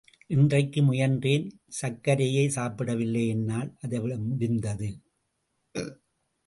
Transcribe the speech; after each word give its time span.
இன்றைக்கு 0.27 0.81
முயன்றேன் 0.83 1.45
சக்கரையே 1.81 2.43
சாப்பிடவில்லை 2.55 3.23
என்னால் 3.27 3.71
அதை 3.81 3.99
விட 3.99 4.17
முடிந்தது. 4.27 4.89